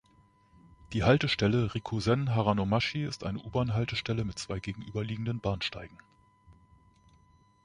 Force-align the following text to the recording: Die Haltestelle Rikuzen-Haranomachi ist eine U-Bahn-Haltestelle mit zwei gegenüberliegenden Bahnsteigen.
Die 0.93 1.03
Haltestelle 1.03 1.75
Rikuzen-Haranomachi 1.75 3.03
ist 3.05 3.23
eine 3.23 3.37
U-Bahn-Haltestelle 3.37 4.25
mit 4.25 4.39
zwei 4.39 4.59
gegenüberliegenden 4.59 5.41
Bahnsteigen. 5.41 5.99